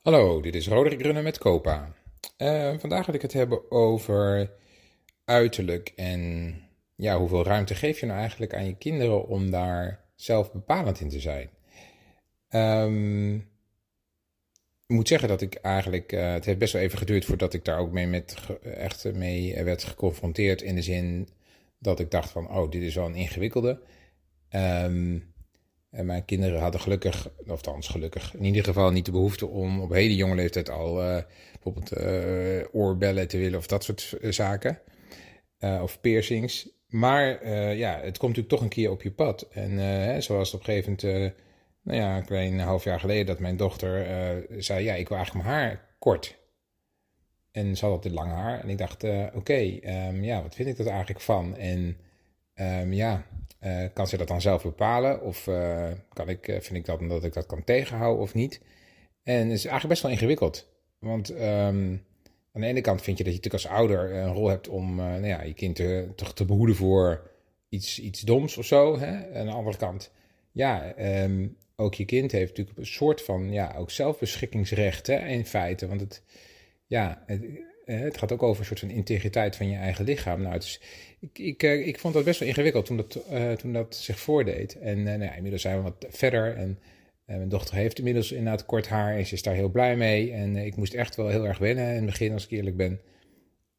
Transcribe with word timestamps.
Hallo, 0.00 0.40
dit 0.40 0.54
is 0.54 0.68
Roderick 0.68 1.02
Runnen 1.02 1.22
met 1.22 1.38
Copa. 1.38 1.94
Uh, 2.38 2.78
vandaag 2.78 3.06
wil 3.06 3.14
ik 3.14 3.22
het 3.22 3.32
hebben 3.32 3.70
over 3.70 4.50
uiterlijk 5.24 5.92
en 5.96 6.54
ja, 6.94 7.18
hoeveel 7.18 7.44
ruimte 7.44 7.74
geef 7.74 8.00
je 8.00 8.06
nou 8.06 8.18
eigenlijk 8.18 8.54
aan 8.54 8.66
je 8.66 8.76
kinderen 8.76 9.26
om 9.26 9.50
daar 9.50 10.04
zelf 10.14 10.52
bepalend 10.52 11.00
in 11.00 11.08
te 11.08 11.20
zijn. 11.20 11.50
Um, 12.50 13.34
ik 14.86 14.96
moet 14.96 15.08
zeggen 15.08 15.28
dat 15.28 15.40
ik 15.40 15.54
eigenlijk, 15.54 16.12
uh, 16.12 16.32
het 16.32 16.44
heeft 16.44 16.58
best 16.58 16.72
wel 16.72 16.82
even 16.82 16.98
geduurd 16.98 17.24
voordat 17.24 17.54
ik 17.54 17.64
daar 17.64 17.78
ook 17.78 17.92
mee 17.92 18.06
met, 18.06 18.36
echt 18.62 19.12
mee 19.12 19.64
werd 19.64 19.84
geconfronteerd 19.84 20.62
in 20.62 20.74
de 20.74 20.82
zin 20.82 21.28
dat 21.78 22.00
ik 22.00 22.10
dacht 22.10 22.30
van, 22.30 22.50
oh, 22.50 22.70
dit 22.70 22.82
is 22.82 22.94
wel 22.94 23.06
een 23.06 23.14
ingewikkelde. 23.14 23.80
Um, 24.50 25.29
en 25.90 26.06
mijn 26.06 26.24
kinderen 26.24 26.60
hadden 26.60 26.80
gelukkig, 26.80 27.30
of 27.38 27.48
althans 27.48 27.88
gelukkig, 27.88 28.34
in 28.34 28.44
ieder 28.44 28.64
geval 28.64 28.90
niet 28.90 29.04
de 29.04 29.10
behoefte 29.10 29.46
om 29.46 29.80
op 29.80 29.90
hele 29.90 30.14
jonge 30.14 30.34
leeftijd 30.34 30.70
al 30.70 31.02
uh, 31.02 31.22
bijvoorbeeld 31.52 31.98
uh, 31.98 32.64
oorbellen 32.72 33.28
te 33.28 33.38
willen 33.38 33.58
of 33.58 33.66
dat 33.66 33.84
soort 33.84 34.16
eh, 34.20 34.30
zaken. 34.30 34.80
Of 35.82 36.00
piercings. 36.00 36.68
Maar 36.88 37.48
ja, 37.76 37.92
het 37.92 38.18
komt 38.18 38.36
natuurlijk 38.36 38.48
toch 38.48 38.60
een 38.60 38.68
keer 38.68 38.90
op 38.90 39.02
je 39.02 39.10
pad. 39.10 39.48
En 39.50 39.70
hè, 39.78 40.20
zoals 40.20 40.54
op 40.54 40.58
een 40.58 40.64
gegeven 40.64 40.96
moment, 41.02 41.34
nou 41.82 41.98
ja, 41.98 42.24
een 42.28 42.58
half 42.58 42.84
jaar 42.84 43.00
geleden, 43.00 43.26
dat 43.26 43.38
mijn 43.38 43.56
dochter 43.56 44.06
zei: 44.58 44.84
Ja, 44.84 44.94
ik 44.94 45.08
wil 45.08 45.16
eigenlijk 45.16 45.46
mijn 45.46 45.58
haar 45.58 45.94
kort. 45.98 46.38
En 47.52 47.76
ze 47.76 47.84
had 47.84 47.94
altijd 47.94 48.14
lang 48.14 48.30
haar. 48.30 48.60
En 48.60 48.68
ik 48.68 48.78
dacht: 48.78 49.04
Oké, 49.34 49.78
um, 50.08 50.24
ja, 50.24 50.42
wat 50.42 50.54
vind 50.54 50.68
ik 50.68 50.76
dat 50.76 50.86
eigenlijk 50.86 51.20
van? 51.20 51.56
En 51.56 51.96
um, 52.60 52.92
ja, 52.92 53.26
uh, 53.62 53.84
kan 53.92 54.06
ze 54.06 54.16
dat 54.16 54.28
dan 54.28 54.40
zelf 54.40 54.62
bepalen? 54.62 55.22
Of 55.22 55.46
uh, 55.46 55.88
kan 56.12 56.28
ik, 56.28 56.48
uh, 56.48 56.60
vind 56.60 56.78
ik 56.78 56.84
dat 56.84 57.00
omdat 57.00 57.24
ik 57.24 57.32
dat 57.32 57.46
kan 57.46 57.64
tegenhouden 57.64 58.22
of 58.22 58.34
niet? 58.34 58.60
En 59.22 59.38
het 59.38 59.58
is 59.58 59.64
eigenlijk 59.64 59.88
best 59.88 60.02
wel 60.02 60.10
ingewikkeld. 60.10 60.68
Want 60.98 61.30
um, 61.30 62.04
aan 62.52 62.60
de 62.60 62.66
ene 62.66 62.80
kant 62.80 63.02
vind 63.02 63.18
je 63.18 63.24
dat 63.24 63.32
je 63.32 63.38
natuurlijk 63.38 63.64
als 63.64 63.78
ouder 63.78 64.14
een 64.14 64.32
rol 64.32 64.48
hebt 64.48 64.68
om 64.68 64.94
nou 64.94 65.26
ja, 65.26 65.42
je 65.42 65.54
kind 65.54 65.76
te, 65.76 66.08
te, 66.34 66.44
behoeden 66.44 66.76
voor 66.76 67.30
iets, 67.68 68.00
iets 68.00 68.20
doms 68.20 68.56
of 68.56 68.64
zo. 68.64 68.98
Hè? 68.98 69.38
Aan 69.38 69.46
de 69.46 69.52
andere 69.52 69.76
kant, 69.76 70.10
ja, 70.52 70.94
um, 71.22 71.56
ook 71.76 71.94
je 71.94 72.04
kind 72.04 72.32
heeft 72.32 72.50
natuurlijk 72.50 72.78
een 72.78 72.86
soort 72.86 73.22
van 73.22 73.52
ja, 73.52 73.74
ook 73.76 73.90
zelfbeschikkingsrecht 73.90 75.06
hè, 75.06 75.26
in 75.28 75.46
feite. 75.46 75.88
Want 75.88 76.00
het, 76.00 76.22
ja, 76.86 77.22
het, 77.26 77.42
het 77.98 78.18
gaat 78.18 78.32
ook 78.32 78.42
over 78.42 78.60
een 78.60 78.66
soort 78.66 78.80
van 78.80 78.90
integriteit 78.90 79.56
van 79.56 79.68
je 79.68 79.76
eigen 79.76 80.04
lichaam. 80.04 80.42
Nou, 80.42 80.54
dus 80.54 80.80
ik, 81.20 81.38
ik, 81.38 81.62
eh, 81.62 81.86
ik 81.86 81.98
vond 81.98 82.14
dat 82.14 82.24
best 82.24 82.40
wel 82.40 82.48
ingewikkeld 82.48 82.86
toen 82.86 82.96
dat, 82.96 83.20
uh, 83.30 83.52
toen 83.52 83.72
dat 83.72 83.96
zich 83.96 84.18
voordeed. 84.18 84.78
En 84.78 84.98
uh, 84.98 85.04
nou 85.04 85.22
ja, 85.22 85.34
inmiddels 85.34 85.62
zijn 85.62 85.76
we 85.76 85.82
wat 85.82 86.06
verder. 86.08 86.56
En 86.56 86.78
mijn 87.24 87.48
dochter 87.48 87.74
heeft 87.74 87.98
inmiddels 87.98 88.32
inderdaad 88.32 88.66
kort 88.66 88.88
haar 88.88 89.16
en 89.16 89.26
ze 89.26 89.34
is 89.34 89.42
daar 89.42 89.54
heel 89.54 89.68
blij 89.68 89.96
mee. 89.96 90.32
En 90.32 90.56
ik 90.56 90.76
moest 90.76 90.94
echt 90.94 91.16
wel 91.16 91.28
heel 91.28 91.46
erg 91.46 91.58
wennen 91.58 91.88
in 91.88 91.94
het 91.94 92.04
begin, 92.04 92.32
als 92.32 92.44
ik 92.44 92.50
eerlijk 92.50 92.76
ben. 92.76 93.00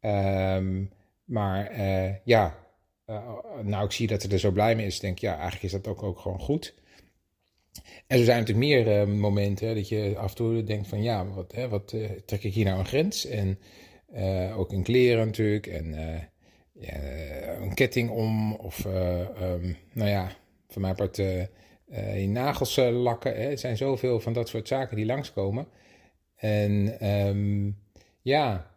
Um, 0.00 0.90
maar 1.24 1.80
ja, 2.24 2.58
nou 3.62 3.84
ik 3.84 3.92
zie 3.92 4.06
dat 4.06 4.22
ze 4.22 4.28
er 4.28 4.38
zo 4.38 4.50
blij 4.50 4.76
mee 4.76 4.86
is, 4.86 5.00
denk 5.00 5.16
ik, 5.16 5.20
ja, 5.20 5.32
eigenlijk 5.32 5.62
is 5.62 5.72
dat 5.72 5.86
ook, 5.86 6.02
ook 6.02 6.18
gewoon 6.18 6.40
goed. 6.40 6.74
En 8.06 8.18
er 8.18 8.24
zijn 8.24 8.40
natuurlijk 8.40 8.66
meer 8.66 9.08
momenten 9.08 9.74
dat 9.74 9.88
je 9.88 10.14
af 10.16 10.30
en 10.30 10.36
toe 10.36 10.64
denkt 10.64 10.88
van, 10.88 11.02
ja, 11.02 11.26
wat, 11.26 11.52
hè, 11.52 11.68
wat 11.68 11.94
trek 12.24 12.44
ik 12.44 12.54
hier 12.54 12.64
nou 12.64 12.78
een 12.78 12.86
grens? 12.86 13.26
En 13.26 13.58
ook 14.56 14.72
in 14.72 14.82
kleren 14.82 15.26
natuurlijk. 15.26 15.66
En 15.66 15.94
ja, 16.72 16.94
een 17.60 17.74
ketting 17.74 18.10
om 18.10 18.52
of 18.54 18.84
um, 18.84 19.76
nou 19.92 20.10
ja, 20.10 20.30
van 20.68 20.82
mijn 20.82 20.94
part 20.94 21.16
je 21.16 22.28
nagels 22.28 22.76
lakken. 22.76 23.36
Hè. 23.36 23.50
Er 23.50 23.58
zijn 23.58 23.76
zoveel 23.76 24.20
van 24.20 24.32
dat 24.32 24.48
soort 24.48 24.68
zaken 24.68 24.96
die 24.96 25.06
langskomen. 25.06 25.66
En 26.36 27.06
um, 27.10 27.78
ja, 28.22 28.70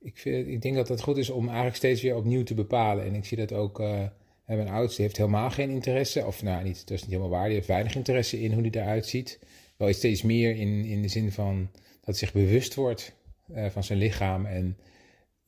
ik, 0.00 0.18
vind, 0.18 0.46
ik 0.46 0.62
denk 0.62 0.74
dat 0.74 0.88
het 0.88 1.00
goed 1.02 1.16
is 1.16 1.30
om 1.30 1.46
eigenlijk 1.46 1.76
steeds 1.76 2.02
weer 2.02 2.16
opnieuw 2.16 2.42
te 2.42 2.54
bepalen. 2.54 3.04
En 3.04 3.14
ik 3.14 3.24
zie 3.24 3.36
dat 3.36 3.52
ook, 3.52 3.80
uh, 3.80 4.02
mijn 4.44 4.68
oudste 4.68 5.02
heeft 5.02 5.16
helemaal 5.16 5.50
geen 5.50 5.70
interesse. 5.70 6.26
Of 6.26 6.42
nou, 6.42 6.64
niet, 6.64 6.78
dat 6.78 6.90
is 6.90 7.00
niet 7.00 7.10
helemaal 7.10 7.30
waar. 7.30 7.46
Die 7.46 7.54
heeft 7.54 7.66
weinig 7.66 7.94
interesse 7.94 8.40
in 8.40 8.52
hoe 8.52 8.62
die 8.62 8.80
eruit 8.80 9.06
ziet. 9.06 9.38
Wel 9.76 9.92
steeds 9.92 10.22
meer 10.22 10.56
in, 10.56 10.84
in 10.84 11.02
de 11.02 11.08
zin 11.08 11.32
van 11.32 11.70
dat 12.04 12.16
zich 12.16 12.32
bewust 12.32 12.74
wordt 12.74 13.14
van 13.70 13.84
zijn 13.84 13.98
lichaam 13.98 14.46
en 14.46 14.76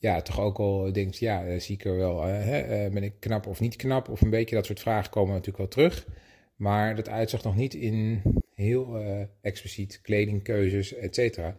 ja, 0.02 0.22
toch 0.22 0.40
ook 0.40 0.58
al 0.58 0.92
denkt, 0.92 1.18
ja, 1.18 1.46
eh, 1.46 1.60
zie 1.60 1.74
ik 1.74 1.84
er 1.84 1.96
wel, 1.96 2.22
eh, 2.22 2.44
hè, 2.44 2.60
eh, 2.60 2.92
ben 2.92 3.02
ik 3.02 3.14
knap 3.18 3.46
of 3.46 3.60
niet 3.60 3.76
knap? 3.76 4.08
Of 4.08 4.20
een 4.20 4.30
beetje 4.30 4.54
dat 4.54 4.66
soort 4.66 4.80
vragen 4.80 5.10
komen 5.10 5.30
natuurlijk 5.30 5.58
wel 5.58 5.68
terug. 5.68 6.06
Maar 6.56 6.96
dat 6.96 7.08
uitzicht 7.08 7.44
nog 7.44 7.56
niet 7.56 7.74
in 7.74 8.22
heel 8.54 8.96
expliciet 9.40 10.00
kledingkeuzes, 10.00 10.94
et 10.94 11.14
cetera. 11.14 11.56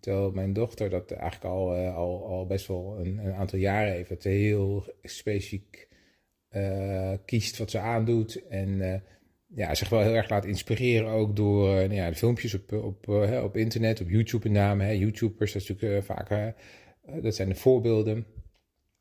Terwijl 0.00 0.30
mijn 0.30 0.52
dochter 0.52 0.90
dat 0.90 1.10
eigenlijk 1.10 1.54
al, 1.54 1.74
al, 1.74 2.26
al 2.26 2.46
best 2.46 2.66
wel 2.66 2.98
een, 2.98 3.32
aantal 3.32 3.58
jaren 3.58 3.92
heeft. 3.92 4.24
Heel 4.24 4.94
specifiek 5.02 5.88
kiest 7.24 7.58
wat 7.58 7.70
ze 7.70 7.78
aandoet. 7.78 8.46
En 8.48 9.02
ja, 9.56 9.74
zich 9.74 9.88
wel 9.88 10.00
heel 10.00 10.14
erg 10.14 10.28
laat 10.28 10.44
inspireren 10.44 11.10
ook 11.10 11.36
door 11.36 11.68
nou 11.68 11.94
ja, 11.94 12.08
de 12.08 12.16
filmpjes 12.16 12.54
op, 12.54 12.72
op, 12.72 13.08
op 13.42 13.56
internet, 13.56 14.00
op 14.00 14.08
YouTube 14.08 14.48
met 14.48 14.58
name. 14.58 14.84
Hè. 14.84 14.90
YouTubers, 14.90 15.52
dat 15.52 15.62
is 15.62 15.68
natuurlijk 15.68 16.04
vaak 16.04 16.30
eh, 16.30 16.46
dat 17.22 17.34
zijn 17.34 17.48
de 17.48 17.54
voorbeelden. 17.54 18.26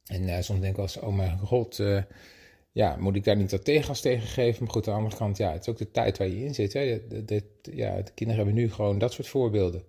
En 0.06 0.44
soms 0.44 0.60
denk 0.60 0.72
ik 0.72 0.76
wel 0.76 0.86
eens, 0.86 1.00
oh 1.00 1.16
mijn 1.16 1.38
god, 1.38 1.84
ja, 2.72 2.96
moet 2.98 3.16
ik 3.16 3.24
daar 3.24 3.36
niet 3.36 3.52
wat 3.52 3.66
tegengas 3.66 4.02
tegen 4.02 4.28
geven? 4.28 4.64
Maar 4.64 4.74
goed, 4.74 4.88
aan 4.88 4.94
de 4.94 5.00
andere 5.00 5.18
kant, 5.18 5.38
ja, 5.38 5.52
het 5.52 5.62
is 5.62 5.70
ook 5.70 5.78
de 5.78 5.92
tijd 5.92 6.18
waar 6.18 6.28
je 6.28 6.44
in 6.44 6.54
zit. 6.54 6.74
Hè? 6.74 7.02
De, 7.26 7.44
ja, 7.62 8.02
de 8.02 8.12
kinderen 8.14 8.46
hebben 8.46 8.64
nu 8.64 8.72
gewoon 8.72 8.98
dat 8.98 9.14
soort 9.14 9.28
voorbeelden. 9.28 9.84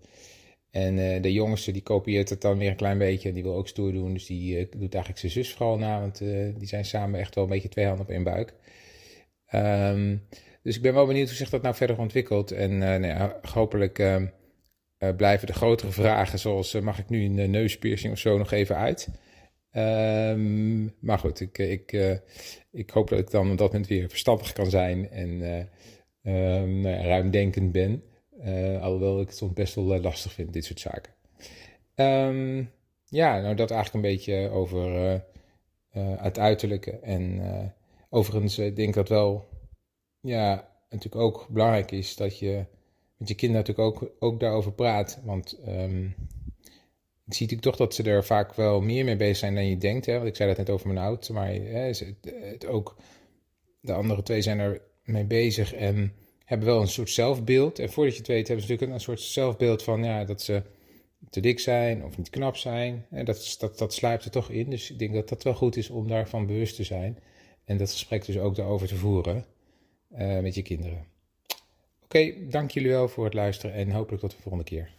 En 0.71 1.23
de 1.23 1.33
jongste 1.33 1.73
die 1.73 1.83
kopieert 1.83 2.29
het 2.29 2.41
dan 2.41 2.59
weer 2.59 2.71
een 2.71 2.77
klein 2.77 2.99
beetje 2.99 3.29
en 3.29 3.35
die 3.35 3.43
wil 3.43 3.57
ook 3.57 3.69
stoer 3.69 3.93
doen. 3.93 4.13
Dus 4.13 4.27
die 4.27 4.69
doet 4.69 4.95
eigenlijk 4.95 5.19
zijn 5.19 5.33
zus 5.33 5.53
vooral 5.53 5.79
na, 5.79 6.01
want 6.01 6.19
die 6.59 6.69
zijn 6.69 6.85
samen 6.85 7.21
echt 7.21 7.35
wel 7.35 7.45
een 7.45 7.51
beetje 7.51 7.69
twee 7.69 7.87
handen 7.87 8.05
op 8.05 8.11
één 8.11 8.25
buik. 8.25 8.55
Um, 9.55 10.23
dus 10.67 10.77
ik 10.77 10.83
ben 10.83 10.95
wel 10.95 11.07
benieuwd 11.07 11.29
hoe 11.29 11.37
zich 11.37 11.51
dat 11.51 11.63
nou 11.63 11.75
verder 11.75 11.99
ontwikkelt. 11.99 12.51
En 12.51 12.79
nou 12.79 13.07
ja, 13.07 13.41
hopelijk 13.53 13.99
ehm, 13.99 14.27
uh, 14.99 15.17
blijven 15.17 15.47
de 15.47 15.53
grotere 15.53 15.91
vragen, 15.91 16.39
zoals 16.39 16.75
uh, 16.75 16.83
mag 16.83 16.99
ik 16.99 17.09
nu 17.09 17.25
een 17.25 17.51
neuspiercing 17.51 18.13
of 18.13 18.19
zo 18.19 18.39
nog 18.39 18.53
even 18.53 18.77
uit. 18.77 19.09
Um, 19.73 20.95
maar 21.01 21.19
goed, 21.19 21.41
ik, 21.41 21.59
ik, 21.59 22.21
ik 22.71 22.91
hoop 22.91 23.09
dat 23.09 23.19
ik 23.19 23.31
dan 23.31 23.51
op 23.51 23.59
dat 23.59 23.73
moment 23.73 23.89
weer 23.89 24.09
verstandig 24.09 24.53
kan 24.53 24.71
zijn 24.71 25.11
en 25.11 25.29
um, 26.23 26.81
nou 26.81 26.97
ja, 26.97 27.03
ruimdenkend 27.03 27.73
ben. 27.73 28.03
alhoewel 28.81 29.21
ik 29.21 29.27
het 29.27 29.37
soms 29.37 29.53
best 29.53 29.75
wel 29.75 30.01
lastig 30.01 30.33
vind, 30.33 30.53
dit 30.53 30.65
soort 30.65 30.81
zaken. 30.81 31.13
Ja, 33.05 33.41
nou 33.41 33.55
dat 33.55 33.71
eigenlijk 33.71 34.05
een 34.05 34.13
beetje 34.13 34.51
over 34.51 35.23
het 35.97 36.39
uiterlijke. 36.39 36.91
En 36.91 37.41
overigens 38.09 38.57
denk 38.57 38.79
ik 38.79 38.95
dat 38.95 39.09
wel, 39.09 39.45
ja, 40.27 40.69
natuurlijk 40.91 41.23
ook 41.23 41.49
belangrijk 41.49 41.91
is 41.91 42.17
dat 42.17 42.39
je 42.39 42.65
met 43.17 43.29
je 43.29 43.35
kinderen 43.35 43.65
natuurlijk 43.67 44.03
ook, 44.03 44.11
ook 44.19 44.41
daarover 44.41 44.73
praat. 44.73 45.21
Want 45.25 45.59
um, 45.69 46.15
ik 47.27 47.35
zie 47.35 47.47
natuurlijk 47.47 47.63
toch 47.63 47.77
dat 47.77 47.95
ze 47.95 48.03
er 48.03 48.25
vaak 48.25 48.55
wel 48.55 48.81
meer 48.81 49.05
mee 49.05 49.17
bezig 49.17 49.37
zijn 49.37 49.55
dan 49.55 49.69
je 49.69 49.79
denkt. 49.79 50.07
Hè? 50.07 50.15
Want 50.15 50.27
ik 50.27 50.37
zei 50.37 50.49
dat 50.49 50.59
net 50.59 50.71
over 50.71 50.87
mijn 50.87 51.07
oud, 51.07 51.29
maar 51.29 51.49
hè, 51.49 51.81
het, 51.81 52.17
het 52.25 52.67
ook, 52.67 52.97
de 53.81 53.93
andere 53.93 54.23
twee 54.23 54.43
zijn 54.43 54.59
er 54.59 54.81
mee 55.05 55.25
bezig 55.25 55.75
en 55.75 56.13
hebben 56.45 56.67
wel 56.67 56.81
een 56.81 56.89
soort 56.89 57.11
zelfbeeld. 57.11 57.79
En 57.79 57.91
voordat 57.91 58.13
je 58.13 58.19
het 58.19 58.29
weet 58.29 58.49
hebben 58.49 58.67
ze 58.67 58.73
natuurlijk 58.73 58.99
een 58.99 59.05
soort 59.05 59.21
zelfbeeld 59.21 59.83
van 59.83 60.05
ja, 60.05 60.25
dat 60.25 60.43
ze 60.43 60.63
te 61.31 61.41
dik 61.41 61.59
zijn 61.59 62.05
of 62.05 62.17
niet 62.17 62.31
knap 62.31 62.57
zijn. 62.57 63.07
En 63.11 63.25
dat, 63.25 63.57
dat, 63.59 63.79
dat 63.79 63.95
sluipt 63.95 64.25
er 64.25 64.31
toch 64.31 64.51
in. 64.51 64.71
Dus 64.71 64.91
ik 64.91 64.99
denk 64.99 65.15
dat 65.15 65.29
dat 65.29 65.43
wel 65.43 65.55
goed 65.55 65.77
is 65.77 65.91
om 65.91 66.09
daarvan 66.09 66.47
bewust 66.47 66.77
te 66.77 66.85
zijn. 66.85 67.19
En 67.65 67.77
dat 67.77 67.91
gesprek 67.91 68.25
dus 68.25 68.39
ook 68.39 68.55
daarover 68.57 68.89
te 68.89 68.97
voeren 68.97 69.45
met 70.17 70.55
je 70.55 70.63
kinderen. 70.63 71.07
Oké, 72.05 72.33
dank 72.49 72.71
jullie 72.71 72.91
wel 72.91 73.09
voor 73.09 73.25
het 73.25 73.35
luisteren 73.35 73.75
en 73.75 73.91
hopelijk 73.91 74.23
tot 74.23 74.31
de 74.31 74.43
volgende 74.43 74.65
keer. 74.65 74.91